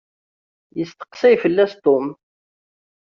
[0.77, 2.05] Yesteqsay fell-as Tom.